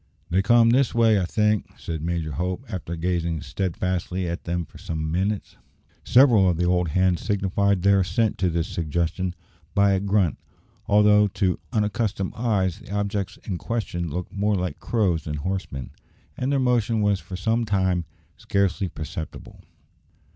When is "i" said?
1.19-1.25